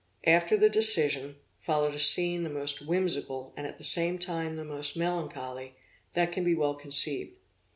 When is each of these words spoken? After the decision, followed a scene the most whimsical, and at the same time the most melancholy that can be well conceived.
After 0.25 0.57
the 0.57 0.67
decision, 0.67 1.35
followed 1.59 1.93
a 1.93 1.99
scene 1.99 2.41
the 2.41 2.49
most 2.49 2.81
whimsical, 2.81 3.53
and 3.55 3.67
at 3.67 3.77
the 3.77 3.83
same 3.83 4.17
time 4.17 4.55
the 4.55 4.65
most 4.65 4.97
melancholy 4.97 5.75
that 6.13 6.31
can 6.31 6.43
be 6.43 6.55
well 6.55 6.73
conceived. 6.73 7.33